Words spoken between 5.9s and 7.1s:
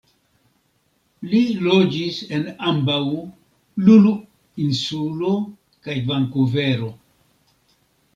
Vankuvero.